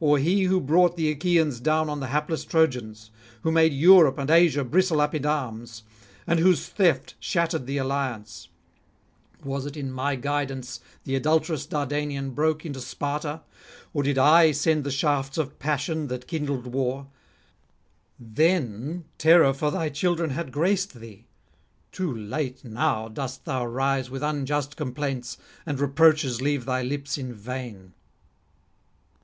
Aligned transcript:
or 0.00 0.18
he 0.18 0.42
who 0.46 0.60
brought 0.60 0.96
the 0.96 1.08
Achaeans 1.12 1.60
down 1.60 1.88
on 1.88 2.00
the 2.00 2.08
hapless 2.08 2.44
Trojans? 2.44 3.12
who 3.42 3.52
made 3.52 3.72
Europe 3.72 4.18
and 4.18 4.28
Asia 4.28 4.64
bristle 4.64 5.00
up 5.00 5.14
in 5.14 5.24
arms, 5.24 5.84
and 6.26 6.40
whose 6.40 6.66
theft 6.66 7.14
shattered 7.20 7.64
the 7.64 7.76
alliance? 7.78 8.48
Was 9.44 9.64
it 9.64 9.76
in 9.76 9.92
my 9.92 10.16
guidance 10.16 10.80
the 11.04 11.12
[92 11.12 11.22
125]adulterous 11.52 11.68
Dardanian 11.68 12.30
broke 12.34 12.66
into 12.66 12.80
Sparta? 12.80 13.42
or 13.92 14.02
did 14.02 14.18
I 14.18 14.50
send 14.50 14.82
the 14.82 14.90
shafts 14.90 15.38
of 15.38 15.60
passion 15.60 16.08
that 16.08 16.26
kindled 16.26 16.66
war? 16.66 17.06
Then 18.18 19.04
terror 19.18 19.52
for 19.54 19.70
thy 19.70 19.88
children 19.88 20.30
had 20.30 20.50
graced 20.50 20.94
thee; 20.98 21.26
too 21.92 22.12
late 22.12 22.64
now 22.64 23.06
dost 23.06 23.44
thou 23.44 23.64
rise 23.66 24.10
with 24.10 24.24
unjust 24.24 24.76
complaints, 24.76 25.38
and 25.64 25.78
reproaches 25.78 26.42
leave 26.42 26.64
thy 26.64 26.82
lips 26.82 27.16
in 27.16 27.32
vain.' 27.32 27.92